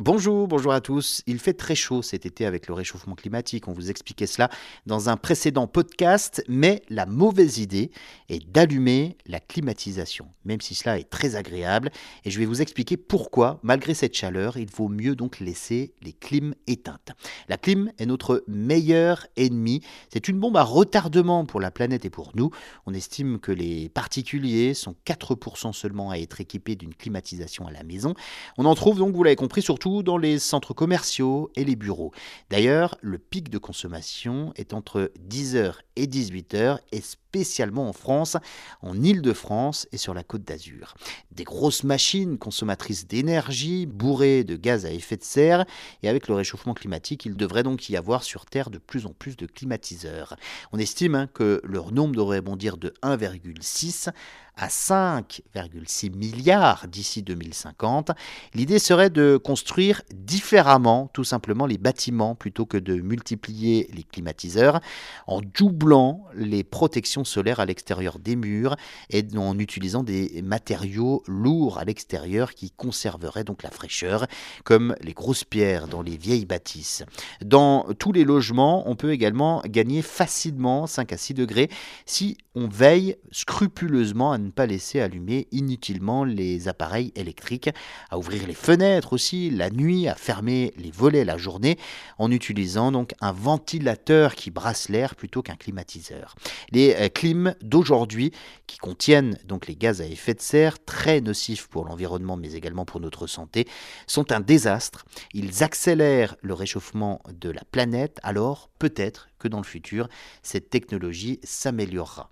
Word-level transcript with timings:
Bonjour, 0.00 0.46
bonjour 0.46 0.72
à 0.72 0.80
tous. 0.80 1.22
Il 1.26 1.40
fait 1.40 1.54
très 1.54 1.74
chaud 1.74 2.02
cet 2.02 2.24
été 2.24 2.46
avec 2.46 2.68
le 2.68 2.74
réchauffement 2.74 3.16
climatique. 3.16 3.66
On 3.66 3.72
vous 3.72 3.90
expliquait 3.90 4.28
cela 4.28 4.48
dans 4.86 5.08
un 5.08 5.16
précédent 5.16 5.66
podcast, 5.66 6.40
mais 6.46 6.82
la 6.88 7.04
mauvaise 7.04 7.58
idée 7.58 7.90
est 8.28 8.48
d'allumer 8.48 9.16
la 9.26 9.40
climatisation, 9.40 10.28
même 10.44 10.60
si 10.60 10.76
cela 10.76 11.00
est 11.00 11.10
très 11.10 11.34
agréable. 11.34 11.90
Et 12.24 12.30
je 12.30 12.38
vais 12.38 12.44
vous 12.44 12.62
expliquer 12.62 12.96
pourquoi, 12.96 13.58
malgré 13.64 13.92
cette 13.92 14.14
chaleur, 14.14 14.56
il 14.56 14.70
vaut 14.70 14.86
mieux 14.86 15.16
donc 15.16 15.40
laisser 15.40 15.94
les 16.00 16.12
clims 16.12 16.54
éteintes. 16.68 17.10
La 17.48 17.56
clim 17.56 17.90
est 17.98 18.06
notre 18.06 18.44
meilleur 18.46 19.26
ennemi. 19.36 19.80
C'est 20.12 20.28
une 20.28 20.38
bombe 20.38 20.58
à 20.58 20.62
retardement 20.62 21.44
pour 21.44 21.58
la 21.58 21.72
planète 21.72 22.04
et 22.04 22.10
pour 22.10 22.30
nous. 22.36 22.50
On 22.86 22.94
estime 22.94 23.40
que 23.40 23.50
les 23.50 23.88
particuliers 23.88 24.74
sont 24.74 24.94
4% 25.04 25.72
seulement 25.72 26.12
à 26.12 26.18
être 26.18 26.40
équipés 26.40 26.76
d'une 26.76 26.94
climatisation 26.94 27.66
à 27.66 27.72
la 27.72 27.82
maison. 27.82 28.14
On 28.58 28.64
en 28.64 28.76
trouve 28.76 28.98
donc, 28.98 29.16
vous 29.16 29.24
l'avez 29.24 29.34
compris, 29.34 29.60
surtout 29.60 29.87
dans 29.88 30.18
les 30.18 30.38
centres 30.38 30.74
commerciaux 30.74 31.50
et 31.56 31.64
les 31.64 31.76
bureaux. 31.76 32.12
D'ailleurs, 32.50 32.96
le 33.00 33.18
pic 33.18 33.48
de 33.48 33.58
consommation 33.58 34.52
est 34.56 34.74
entre 34.74 35.10
10h 35.28 35.74
et 35.96 36.06
18h 36.06 36.78
et 36.92 37.00
spécialement 37.00 37.88
en 37.88 37.92
France, 37.92 38.36
en 38.80 39.02
Île-de-France 39.02 39.86
et 39.92 39.96
sur 39.96 40.14
la 40.14 40.22
côte 40.22 40.44
d'Azur. 40.44 40.94
Des 41.32 41.44
grosses 41.44 41.84
machines 41.84 42.38
consommatrices 42.38 43.06
d'énergie, 43.06 43.86
bourrées 43.86 44.44
de 44.44 44.56
gaz 44.56 44.86
à 44.86 44.92
effet 44.92 45.16
de 45.16 45.24
serre, 45.24 45.64
et 46.02 46.08
avec 46.08 46.28
le 46.28 46.34
réchauffement 46.34 46.74
climatique, 46.74 47.26
il 47.26 47.36
devrait 47.36 47.62
donc 47.62 47.88
y 47.88 47.96
avoir 47.96 48.22
sur 48.22 48.46
Terre 48.46 48.70
de 48.70 48.78
plus 48.78 49.06
en 49.06 49.12
plus 49.12 49.36
de 49.36 49.46
climatiseurs. 49.46 50.36
On 50.72 50.78
estime 50.78 51.14
hein, 51.14 51.28
que 51.32 51.60
leur 51.64 51.92
nombre 51.92 52.14
devrait 52.14 52.40
bondir 52.40 52.76
de 52.76 52.94
1,6 53.02 54.10
à 54.58 54.68
5,6 54.68 56.14
milliards 56.14 56.86
d'ici 56.88 57.22
2050. 57.22 58.10
L'idée 58.54 58.78
serait 58.78 59.08
de 59.08 59.36
construire 59.36 60.02
différemment 60.12 61.08
tout 61.12 61.24
simplement 61.24 61.64
les 61.64 61.78
bâtiments 61.78 62.34
plutôt 62.34 62.66
que 62.66 62.76
de 62.76 62.94
multiplier 62.96 63.88
les 63.94 64.02
climatiseurs 64.02 64.80
en 65.26 65.40
doublant 65.40 66.26
les 66.34 66.64
protections 66.64 67.24
solaire 67.24 67.60
à 67.60 67.66
l'extérieur 67.66 68.18
des 68.18 68.36
murs 68.36 68.76
et 69.10 69.24
en 69.36 69.58
utilisant 69.58 70.02
des 70.02 70.42
matériaux 70.42 71.22
lourds 71.26 71.78
à 71.78 71.84
l'extérieur 71.84 72.54
qui 72.54 72.70
conserveraient 72.70 73.44
donc 73.44 73.62
la 73.62 73.70
fraîcheur, 73.70 74.26
comme 74.64 74.96
les 75.00 75.12
grosses 75.12 75.44
pierres 75.44 75.86
dans 75.86 76.02
les 76.02 76.16
vieilles 76.16 76.46
bâtisses. 76.46 77.04
Dans 77.44 77.86
tous 77.98 78.12
les 78.12 78.24
logements, 78.24 78.88
on 78.88 78.96
peut 78.96 79.12
également 79.12 79.62
gagner 79.66 80.02
facilement 80.02 80.86
5 80.86 81.12
à 81.12 81.16
6 81.16 81.34
degrés 81.34 81.70
si 82.06 82.36
on 82.54 82.66
veille 82.66 83.16
scrupuleusement 83.30 84.32
à 84.32 84.38
ne 84.38 84.47
pas 84.50 84.66
laisser 84.66 85.00
allumer 85.00 85.48
inutilement 85.52 86.24
les 86.24 86.68
appareils 86.68 87.12
électriques, 87.14 87.70
à 88.10 88.18
ouvrir 88.18 88.46
les 88.46 88.54
fenêtres 88.54 89.12
aussi 89.12 89.50
la 89.50 89.70
nuit, 89.70 90.08
à 90.08 90.14
fermer 90.14 90.72
les 90.76 90.90
volets 90.90 91.24
la 91.24 91.36
journée 91.36 91.78
en 92.18 92.30
utilisant 92.30 92.92
donc 92.92 93.14
un 93.20 93.32
ventilateur 93.32 94.34
qui 94.34 94.50
brasse 94.50 94.88
l'air 94.88 95.14
plutôt 95.14 95.42
qu'un 95.42 95.56
climatiseur. 95.56 96.34
Les 96.70 96.94
euh, 96.94 97.08
clim 97.08 97.54
d'aujourd'hui 97.62 98.32
qui 98.66 98.78
contiennent 98.78 99.38
donc 99.44 99.66
les 99.66 99.76
gaz 99.76 100.00
à 100.00 100.06
effet 100.06 100.34
de 100.34 100.40
serre 100.40 100.82
très 100.84 101.20
nocifs 101.20 101.68
pour 101.68 101.84
l'environnement 101.84 102.36
mais 102.36 102.52
également 102.52 102.84
pour 102.84 103.00
notre 103.00 103.26
santé 103.26 103.66
sont 104.06 104.32
un 104.32 104.40
désastre. 104.40 105.04
Ils 105.34 105.62
accélèrent 105.62 106.36
le 106.42 106.54
réchauffement 106.54 107.20
de 107.32 107.50
la 107.50 107.62
planète 107.70 108.18
alors 108.22 108.70
peut-être 108.78 109.28
que 109.38 109.48
dans 109.48 109.58
le 109.58 109.64
futur 109.64 110.08
cette 110.42 110.70
technologie 110.70 111.40
s'améliorera. 111.42 112.30